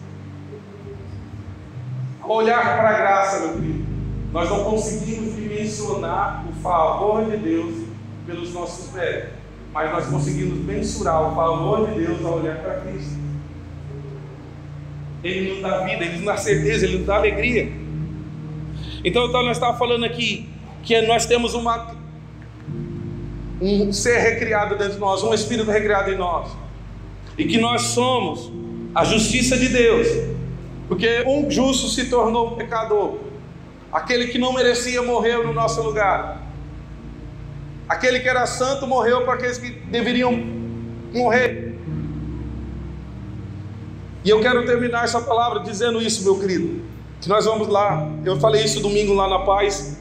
[2.24, 3.86] Olhar para a graça, meu querido,
[4.32, 7.84] nós não conseguimos dimensionar o favor de Deus
[8.26, 9.30] pelos nossos méritos,
[9.72, 13.25] mas nós conseguimos mensurar o favor de Deus ao olhar para Cristo.
[15.26, 17.72] Ele nos dá vida, Ele nos dá certeza, Ele nos dá alegria.
[19.04, 20.48] Então, então nós estávamos falando aqui
[20.82, 21.94] que nós temos uma,
[23.60, 26.50] um ser recriado dentro de nós, um espírito recriado em nós,
[27.36, 28.52] e que nós somos
[28.94, 30.06] a justiça de Deus,
[30.88, 33.18] porque um justo se tornou um pecador,
[33.92, 36.42] aquele que não merecia morreu no nosso lugar,
[37.88, 40.32] aquele que era santo morreu para aqueles que deveriam
[41.12, 41.65] morrer.
[44.26, 46.82] E eu quero terminar essa palavra dizendo isso, meu querido,
[47.22, 49.96] que nós vamos lá, eu falei isso domingo lá na paz,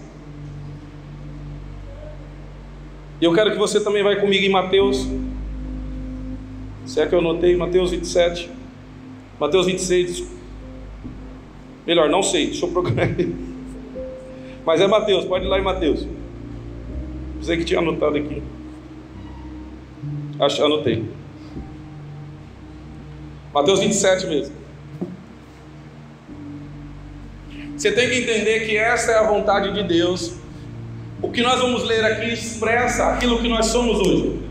[3.20, 5.08] E eu quero que você também vai comigo em Mateus.
[6.86, 8.50] Se é que eu notei, Mateus 27.
[9.40, 10.28] Mateus 26.
[11.88, 13.08] Melhor, não sei, deixa eu procurar.
[14.66, 16.06] Mas é Mateus, pode ir lá em Mateus.
[17.40, 18.44] Você que tinha anotado aqui.
[20.40, 21.06] Acho, anotei.
[23.56, 24.54] Mateus 27 mesmo.
[27.78, 30.34] Você tem que entender que essa é a vontade de Deus
[31.22, 34.42] o que nós vamos ler aqui expressa aquilo que nós somos hoje.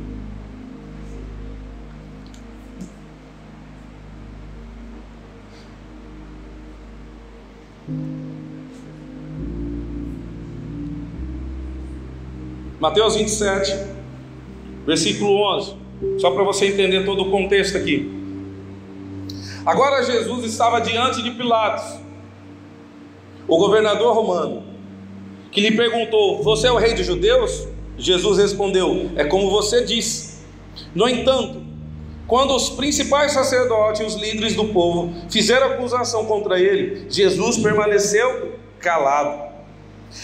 [12.80, 13.70] Mateus 27,
[14.86, 15.74] versículo 11,
[16.18, 18.13] só para você entender todo o contexto aqui.
[19.64, 21.98] Agora Jesus estava diante de Pilatos,
[23.48, 24.62] o governador romano
[25.50, 27.66] que lhe perguntou: Você é o rei dos judeus?
[27.96, 30.34] Jesus respondeu: É como você disse.
[30.94, 31.62] No entanto,
[32.26, 38.58] quando os principais sacerdotes e os líderes do povo fizeram acusação contra ele, Jesus permaneceu
[38.80, 39.54] calado.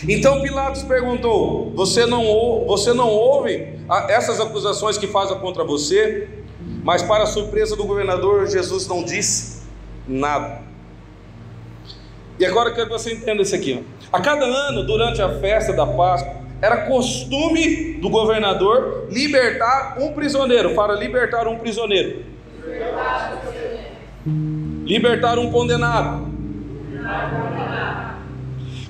[0.09, 6.29] Então Pilatos perguntou: Você não, você não ouve essas acusações que fazem contra você?
[6.83, 9.63] Mas, para surpresa do governador, Jesus não disse
[10.09, 10.63] nada.
[12.39, 13.85] E agora eu quero que você entenda isso aqui.
[14.13, 20.75] A cada ano, durante a festa da Páscoa, era costume do governador libertar um prisioneiro.
[20.75, 22.25] Para libertar um prisioneiro.
[24.85, 26.29] Libertar um condenado.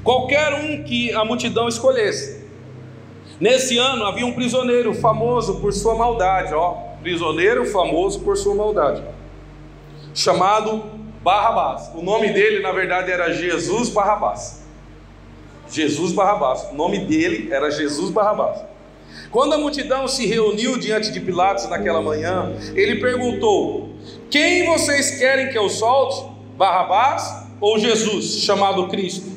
[0.02, 2.40] Qualquer um que a multidão escolhesse.
[3.38, 9.02] Nesse ano havia um prisioneiro famoso por sua maldade, ó, prisioneiro famoso por sua maldade,
[10.14, 10.84] chamado
[11.22, 11.90] Barrabás.
[11.94, 14.64] O nome dele, na verdade, era Jesus Barrabás.
[15.70, 16.68] Jesus Barrabás.
[16.72, 18.62] O nome dele era Jesus Barrabás.
[19.30, 23.90] Quando a multidão se reuniu diante de Pilatos naquela manhã, ele perguntou:
[24.30, 26.28] Quem vocês querem que eu solte?
[26.56, 29.30] Barrabás ou Jesus, chamado Cristo?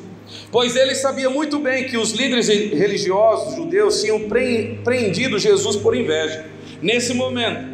[0.50, 6.46] Pois ele sabia muito bem que os líderes religiosos judeus tinham prendido Jesus por inveja.
[6.84, 7.72] Nesse momento,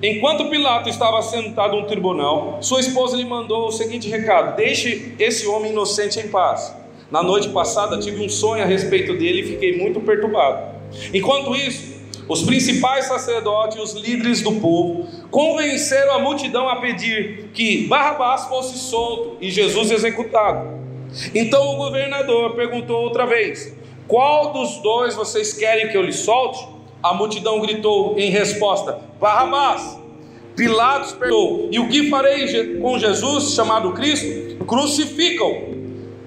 [0.00, 5.48] Enquanto Pilato estava sentado no tribunal, sua esposa lhe mandou o seguinte recado: Deixe esse
[5.48, 6.72] homem inocente em paz.
[7.10, 10.76] Na noite passada tive um sonho a respeito dele e fiquei muito perturbado.
[11.12, 11.96] Enquanto isso,
[12.28, 18.44] os principais sacerdotes e os líderes do povo convenceram a multidão a pedir que Barrabás
[18.44, 20.78] fosse solto e Jesus executado.
[21.34, 26.75] Então o governador perguntou outra vez: Qual dos dois vocês querem que eu lhe solte?
[27.06, 29.96] A multidão gritou em resposta: Barrabás.
[30.56, 34.64] Pilatos perguntou: E o que farei com Jesus, chamado Cristo?
[34.64, 35.52] Crucificam,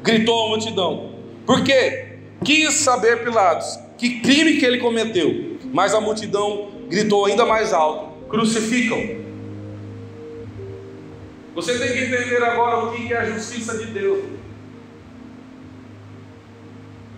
[0.02, 1.10] gritou a multidão.
[1.46, 2.19] Por quê?
[2.46, 8.27] Quis saber Pilatos que crime que ele cometeu, mas a multidão gritou ainda mais alto:
[8.30, 9.19] Crucificam.
[11.56, 14.23] Você tem que entender agora o que é a justiça de Deus.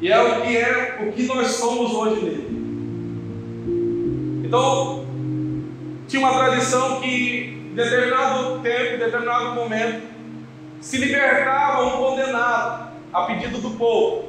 [0.02, 2.61] E é o que é o que nós somos hoje nele.
[4.52, 5.06] Então,
[6.10, 10.06] tinha uma tradição que, em determinado tempo, em determinado momento,
[10.82, 14.26] se libertava um condenado a pedido do povo.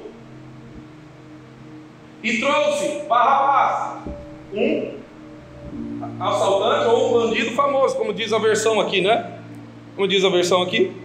[2.23, 4.05] E trouxe Barrabás,
[4.53, 4.95] um
[6.20, 9.41] assaltante ou um bandido famoso, como diz a versão aqui, né?
[9.97, 10.97] Como diz a versão aqui?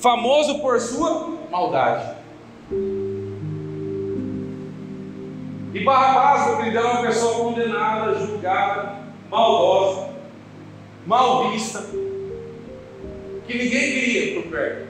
[0.00, 2.21] Famoso por sua maldade.
[5.74, 8.98] E Barrabás, no brilhão, é uma pessoa condenada, julgada,
[9.30, 10.10] maldosa,
[11.06, 11.80] mal vista,
[13.46, 14.88] que ninguém queria por perto,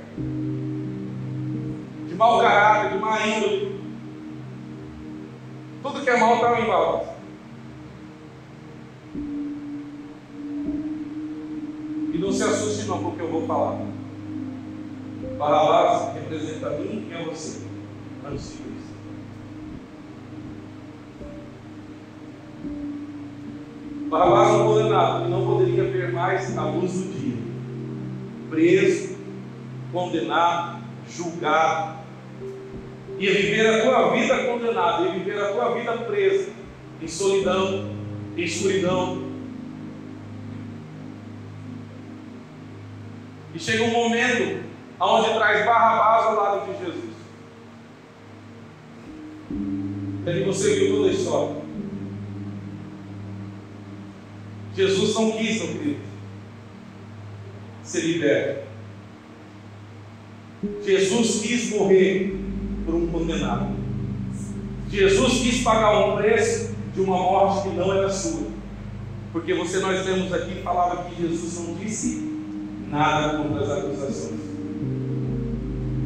[2.09, 3.81] de mau caráter, de má índole.
[5.83, 7.09] Tudo que é mal estava em Barrabás.
[12.13, 13.79] E não se assuste não com o que eu vou falar.
[15.39, 17.63] Barrabás representa a mim e a você,
[18.29, 18.59] antes
[24.13, 27.35] Barrabás não condenado, e não poderia ver mais a luz do dia.
[28.51, 29.17] Preso,
[29.91, 31.97] condenado, julgado.
[33.19, 36.51] Ia viver a tua vida condenado, ia viver a tua vida presa,
[37.01, 37.91] em solidão,
[38.37, 39.33] em escuridão.
[43.55, 44.63] E chega um momento
[45.01, 47.13] onde traz Barrabás ao lado de Jesus.
[50.27, 51.62] E você viu toda a história.
[54.75, 56.01] Jesus não quis, meu querido,
[57.83, 58.63] ser liberto.
[60.85, 62.37] Jesus quis morrer
[62.87, 63.75] por um condenado.
[64.89, 68.53] Jesus quis pagar um preço de uma morte que não era sua.
[69.33, 72.31] Porque você, nós temos aqui, falava que Jesus não disse
[72.91, 74.41] nada contra as acusações.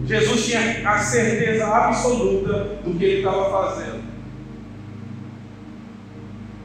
[0.06, 3.95] Jesus tinha a certeza absoluta do que ele estava fazendo.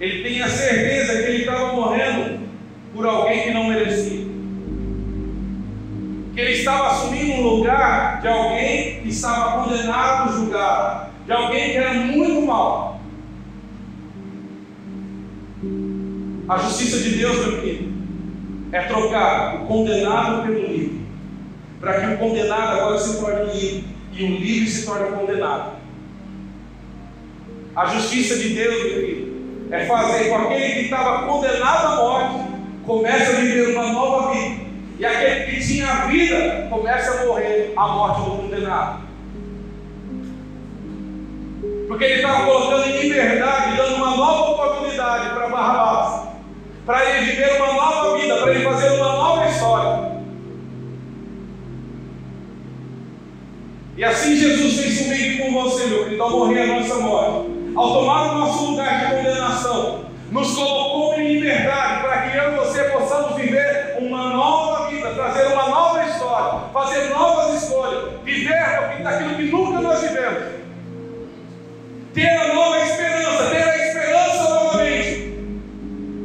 [0.01, 2.39] Ele tem a certeza que ele estava morrendo
[2.91, 4.25] por alguém que não merecia.
[6.33, 11.77] Que ele estava assumindo um lugar de alguém que estava condenado, julgado, de alguém que
[11.77, 12.99] era muito mal.
[16.49, 17.93] A justiça de Deus, meu querido,
[18.71, 21.05] é trocar o condenado pelo livre,
[21.79, 23.83] para que o condenado agora se torne livre
[24.13, 25.73] e o livre se torne condenado.
[27.75, 29.30] A justiça de Deus, meu querido,
[29.71, 32.35] é fazer com aquele que estava condenado à morte,
[32.85, 34.65] comece a viver uma nova vida.
[34.99, 39.01] E aquele que tinha a vida, comece a morrer a morte do condenado.
[41.87, 46.27] Porque ele estava colocando em liberdade, dando uma nova oportunidade para Barrabás,
[46.85, 50.11] para ele viver uma nova vida, para ele fazer uma nova história.
[53.97, 57.60] E assim Jesus fez comigo e com você, meu querido, ao morrer a nossa morte
[57.75, 62.55] ao tomar o nosso lugar de condenação, nos colocou em liberdade para que eu e
[62.57, 69.35] você possamos viver uma nova vida, trazer uma nova história, fazer novas escolhas, viver daquilo
[69.35, 70.61] que nunca nós vivemos.
[72.13, 75.35] Ter a nova esperança, ter a esperança novamente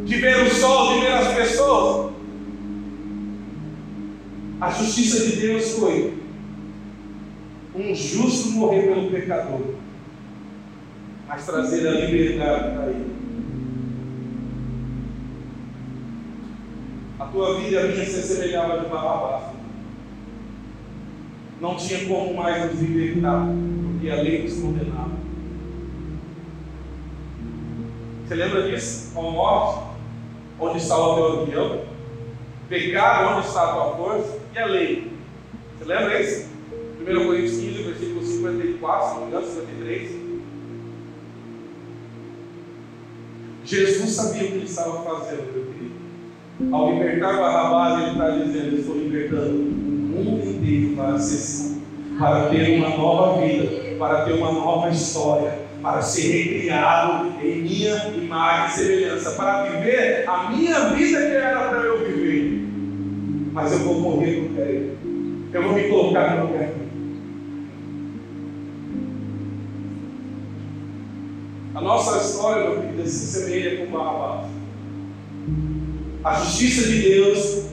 [0.04, 2.12] de ver o sol, de ver as pessoas.
[4.60, 6.18] A justiça de Deus foi
[7.74, 9.85] um justo morrer pelo pecador
[11.26, 13.16] mas trazer a liberdade para ele.
[17.18, 19.54] A tua vida a minha se assemelhava de Barrabás.
[21.60, 23.46] Não tinha como mais nos libertar,
[23.92, 25.16] porque a lei nos condenava.
[28.26, 29.12] Você lembra disso?
[29.14, 29.84] Com morte,
[30.60, 31.84] onde está o teu avião?
[32.68, 34.38] Pecado, onde está a tua força?
[34.54, 35.12] E a lei?
[35.78, 36.48] Você lembra isso?
[37.00, 40.25] 1 Coríntios 15, versículo 54, se não me engano, 53.
[43.66, 45.96] Jesus sabia o que ele estava fazendo, meu querido.
[46.72, 51.82] Ao libertar Barrabás, ele está dizendo: Estou libertando o mundo inteiro para ser salvo,
[52.16, 58.06] para ter uma nova vida, para ter uma nova história, para ser recriado em minha
[58.16, 62.64] imagem e semelhança, para viver a minha vida que era para eu viver.
[63.52, 64.82] Mas eu vou morrer no pé.
[65.52, 66.68] Eu vou me colocar no lugar
[71.76, 74.46] A nossa história, meu querido, se semelha com Barrabás.
[76.24, 77.66] A justiça de Deus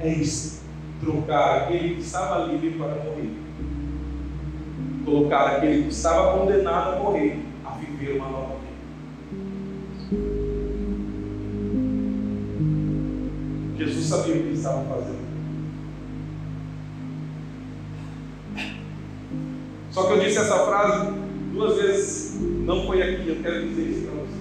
[0.00, 0.62] é isso:
[1.00, 3.30] trocar aquele que estava livre para morrer,
[5.04, 8.66] colocar aquele que estava condenado a morrer, a viver uma nova vida.
[13.78, 15.24] Jesus sabia o que ele estava fazendo.
[19.92, 21.25] Só que eu disse essa frase
[21.56, 24.36] duas vezes não foi aqui, eu quero dizer isso para você.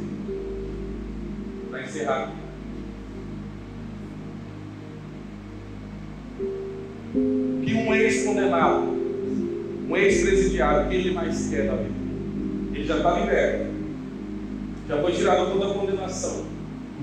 [1.72, 2.45] Para encerrar aqui.
[7.66, 8.82] Que um ex-condenado,
[9.89, 11.95] um ex-presidiário, o que ele mais quer da vida?
[12.74, 13.74] Ele já está liberto.
[14.88, 16.45] Já foi tirado toda a condenação.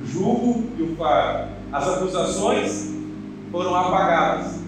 [0.00, 1.50] O julgo e o fardo.
[1.72, 2.94] As acusações
[3.50, 4.60] foram apagadas.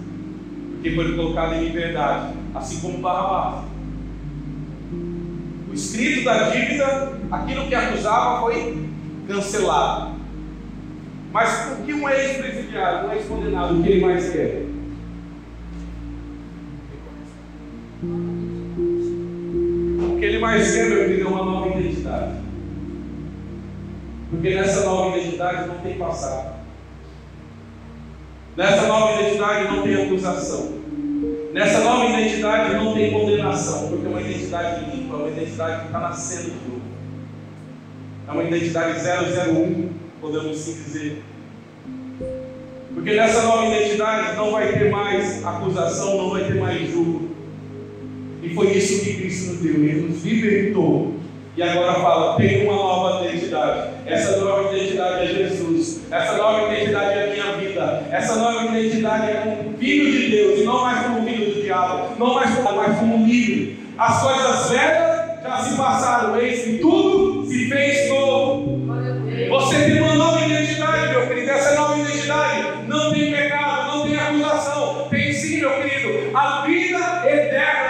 [0.72, 3.73] Porque foi colocado em liberdade assim como Barrabás.
[5.84, 8.88] Escrito da dívida, aquilo que acusava foi
[9.28, 10.14] cancelado.
[11.30, 14.66] Mas o que um ex-presidiário, um ex-condenado, o que ele mais quer?
[20.08, 22.32] O que ele mais quer, meu querido, é uma nova identidade.
[24.30, 26.54] Porque nessa nova identidade não tem passado.
[28.56, 30.84] Nessa nova identidade não tem acusação.
[31.52, 35.86] Nessa nova identidade não tem condenação, porque é uma identidade limpa, é uma identidade que
[35.86, 36.82] está nascendo de novo.
[38.26, 39.00] É uma identidade
[39.50, 39.90] 001,
[40.20, 41.22] podemos assim dizer.
[42.94, 47.34] Porque nessa nova identidade não vai ter mais acusação, não vai ter mais julgo.
[48.42, 51.14] E foi isso que Cristo nos deu, Ele nos libertou.
[51.56, 53.90] E agora fala: tem uma nova identidade.
[54.06, 56.00] Essa nova identidade é Jesus.
[56.10, 58.02] Essa nova identidade é a minha vida.
[58.10, 62.16] Essa nova identidade é como filho de Deus e não mais como filho do diabo.
[62.18, 63.83] Não mais como, mas como livre.
[63.96, 68.80] As coisas velhas já se passaram, eis que tudo se fez novo.
[69.50, 71.50] Você tem uma nova identidade, meu querido.
[71.50, 75.06] Essa nova identidade não tem pecado, não tem acusação.
[75.10, 76.36] Tem sim, meu querido.
[76.36, 77.83] A vida eterna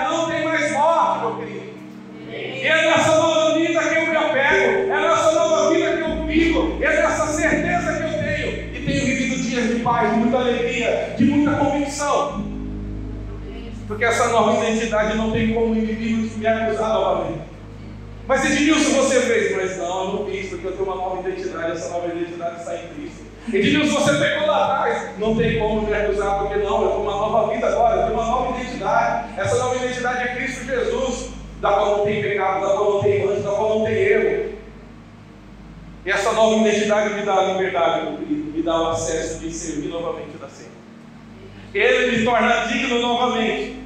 [13.95, 17.43] Porque essa nova identidade não tem como o inimigo me acusar novamente.
[18.27, 21.71] Mas Edilson, você fez, mas não, eu não fiz, porque eu tenho uma nova identidade,
[21.71, 23.23] essa nova identidade está em Cristo.
[23.53, 27.13] Edilson, você pegou lá atrás, não tem como me acusar, porque não, eu tenho uma
[27.13, 29.41] nova vida agora, eu tenho uma nova identidade.
[29.41, 31.31] Essa nova identidade é Cristo Jesus,
[31.61, 34.55] da qual não tem pecado, da qual não tem mancha, da qual não tem erro.
[36.05, 40.37] E essa nova identidade me dá a liberdade, me dá o acesso de servir novamente
[40.37, 40.73] da Senhor.
[41.73, 43.84] Ele me torna digno novamente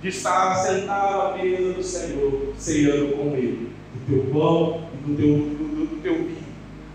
[0.00, 5.16] de estar sentado à mesa do Senhor, ceando com Ele, do teu pão e do
[5.16, 6.36] teu, do, do teu vinho,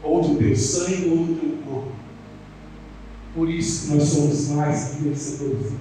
[0.04, 1.92] ou do teu sangue ou do teu corpo.
[3.34, 5.74] Por isso que nós somos mais que vencedores.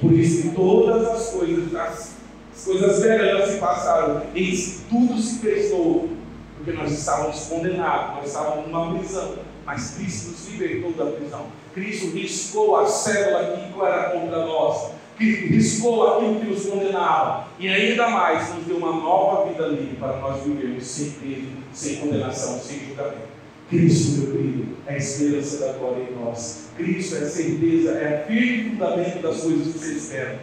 [0.00, 2.12] Por isso que todas as coisas, as,
[2.54, 6.10] as coisas velhas se passaram, e tudo se fez novo,
[6.56, 9.34] porque nós estávamos condenados, nós estávamos numa prisão,
[9.66, 11.46] mas Cristo nos libertou da prisão.
[11.74, 17.68] Cristo riscou a célula que era contra nós que riscou aquilo que nos condenava, e
[17.68, 22.58] ainda mais nos deu uma nova vida livre para nós vivermos sem peso, sem condenação,
[22.60, 23.28] sem julgamento.
[23.68, 26.68] Cristo, meu querido, é a esperança da glória em nós.
[26.76, 30.40] Cristo é a certeza, é o firme fundamento das coisas que você espera.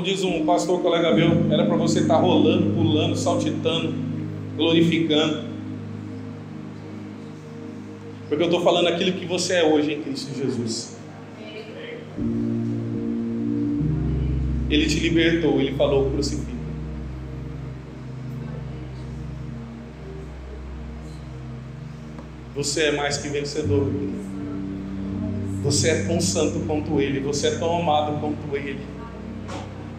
[0.00, 3.92] Como diz um pastor colega meu, era para você estar tá rolando, pulando, saltitando,
[4.56, 5.44] glorificando.
[8.26, 10.96] Porque eu estou falando aquilo que você é hoje em Cristo Jesus.
[14.70, 16.50] Ele te libertou, ele falou crucifica.
[22.56, 23.92] Você é mais que vencedor.
[25.62, 28.99] Você é tão santo quanto ele, você é tão amado quanto ele.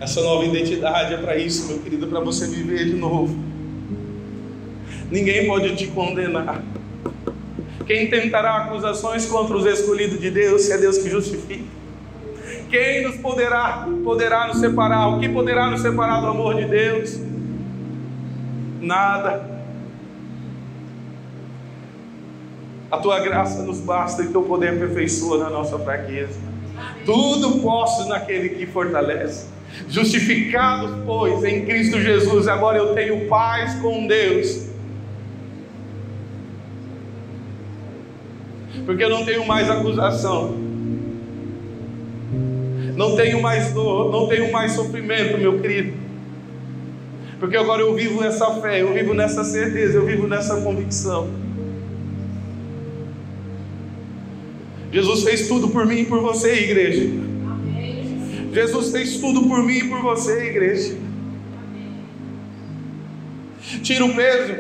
[0.02, 3.38] Essa nova identidade é para isso, meu querido, para você viver de novo.
[5.12, 6.64] Ninguém pode te condenar.
[7.86, 11.66] Quem tentará acusações contra os escolhidos de Deus, se é Deus que justifica?
[12.72, 15.08] Quem nos poderá, poderá nos separar?
[15.10, 17.20] O que poderá nos separar do amor de Deus?
[18.82, 19.52] Nada.
[22.90, 26.40] A tua graça nos basta e teu poder aperfeiçoa na nossa fraqueza.
[27.06, 29.61] Tudo posso naquele que fortalece.
[29.90, 34.70] Justificados, pois, em Cristo Jesus, agora eu tenho paz com Deus.
[38.86, 40.58] Porque eu não tenho mais acusação.
[42.96, 45.94] Não tenho mais dor, não tenho mais sofrimento, meu querido.
[47.40, 51.28] Porque agora eu vivo nessa fé, eu vivo nessa certeza, eu vivo nessa convicção.
[54.92, 57.31] Jesus fez tudo por mim e por você, igreja.
[58.52, 60.98] Jesus fez tudo por mim e por você, igreja.
[63.82, 64.56] Tira o peso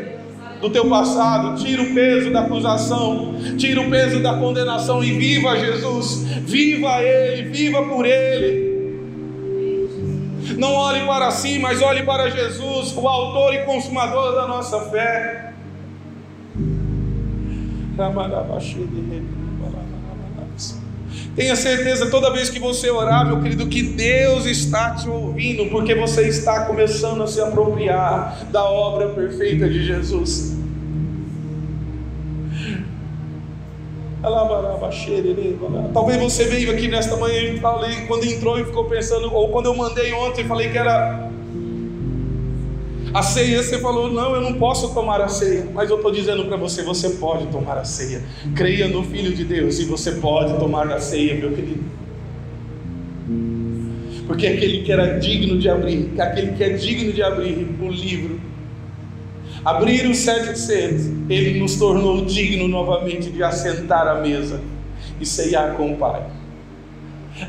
[0.62, 5.58] do teu passado, tira o peso da acusação, tira o peso da condenação e viva
[5.58, 8.72] Jesus, viva Ele, viva por Ele.
[10.58, 15.54] Não olhe para si, mas olhe para Jesus, o autor e consumador da nossa fé.
[21.36, 25.96] Tenha certeza toda vez que você orar, meu querido, que Deus está te ouvindo, porque
[25.96, 30.58] você está começando a se apropriar da obra perfeita de Jesus.
[35.94, 37.60] Talvez você veio aqui nesta manhã e
[38.08, 41.31] quando entrou e ficou pensando, ou quando eu mandei ontem, falei que era
[43.14, 46.46] a ceia, você falou, não, eu não posso tomar a ceia, mas eu estou dizendo
[46.46, 48.22] para você, você pode tomar a ceia.
[48.56, 51.84] Creia no Filho de Deus e você pode tomar a ceia, meu querido.
[54.28, 58.40] Porque aquele que era digno de abrir, aquele que é digno de abrir o livro,
[59.66, 64.62] abrir os sete selos, ele nos tornou digno novamente de assentar à mesa
[65.20, 66.24] e ceiar com o Pai.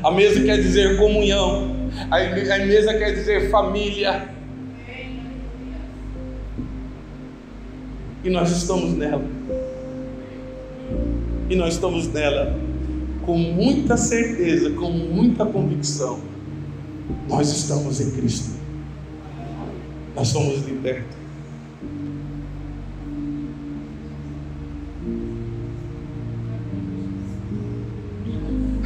[0.03, 2.19] A mesa quer dizer comunhão, a
[2.65, 4.32] mesa quer dizer família,
[8.23, 9.25] E nós estamos nela.
[11.49, 12.57] E nós estamos nela
[13.25, 16.19] com muita certeza, com muita convicção.
[17.27, 18.51] Nós estamos em Cristo.
[20.15, 21.23] Nós somos libertos.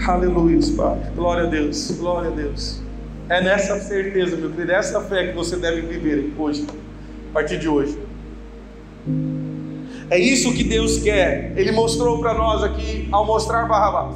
[0.08, 1.12] Aleluia, Pai.
[1.16, 2.82] Glória a Deus, glória a Deus.
[3.28, 6.66] É nessa certeza, meu querido, é essa fé que você deve viver hoje,
[7.30, 8.07] a partir de hoje.
[10.10, 11.54] É isso que Deus quer.
[11.56, 14.16] Ele mostrou para nós aqui ao mostrar Barrabás.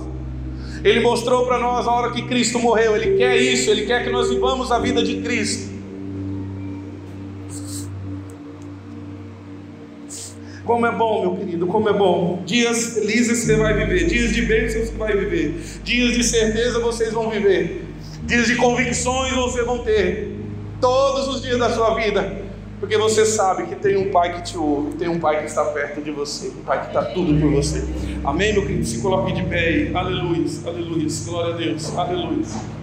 [0.84, 2.96] Ele mostrou para nós a hora que Cristo morreu.
[2.96, 5.72] Ele quer isso, ele quer que nós vivamos a vida de Cristo.
[10.64, 12.44] Como é bom, meu querido, como é bom.
[12.46, 17.12] Dias felizes você vai viver, dias de bênçãos você vai viver, dias de certeza vocês
[17.12, 17.84] vão viver,
[18.24, 20.38] dias de convicções vocês vão ter,
[20.80, 22.41] todos os dias da sua vida.
[22.82, 25.64] Porque você sabe que tem um pai que te ouve, tem um pai que está
[25.66, 27.86] perto de você, um pai que está tudo por você.
[28.24, 28.84] Amém, meu querido?
[28.84, 29.96] Se coloque de pé aí.
[29.96, 31.08] Aleluia, aleluia.
[31.26, 32.81] Glória a Deus, aleluia.